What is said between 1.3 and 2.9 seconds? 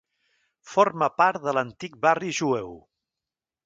de l'antic barri jueu.